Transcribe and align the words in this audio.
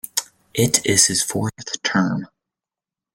It 0.55 0.83
is 0.83 1.05
his 1.05 1.21
fourth 1.21 1.79
term. 1.83 2.27